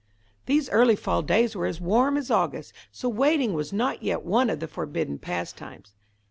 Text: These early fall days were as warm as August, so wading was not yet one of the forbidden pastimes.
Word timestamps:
These 0.47 0.67
early 0.71 0.95
fall 0.95 1.21
days 1.21 1.55
were 1.55 1.67
as 1.67 1.79
warm 1.79 2.17
as 2.17 2.31
August, 2.31 2.73
so 2.91 3.07
wading 3.07 3.53
was 3.53 3.71
not 3.71 4.01
yet 4.01 4.23
one 4.25 4.49
of 4.49 4.59
the 4.59 4.67
forbidden 4.67 5.19
pastimes. 5.19 5.93